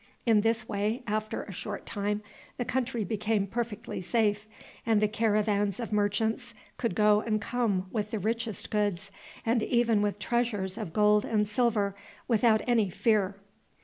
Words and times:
In 0.25 0.41
this 0.41 0.67
way, 0.67 1.03
after 1.05 1.43
a 1.43 1.51
short 1.51 1.85
time, 1.85 2.23
the 2.57 2.65
country 2.65 3.03
became 3.03 3.45
perfectly 3.45 4.01
safe, 4.01 4.47
and 4.83 4.99
the 4.99 5.07
caravans 5.07 5.79
of 5.79 5.93
merchants 5.93 6.55
could 6.79 6.95
go 6.95 7.21
and 7.21 7.39
come 7.39 7.85
with 7.91 8.09
the 8.09 8.17
richest 8.17 8.71
goods, 8.71 9.11
and 9.45 9.61
even 9.61 10.01
with 10.01 10.17
treasures 10.17 10.75
of 10.79 10.91
gold 10.91 11.23
and 11.23 11.47
silver, 11.47 11.95
without 12.27 12.61
any 12.67 12.89
fear. 12.89 13.35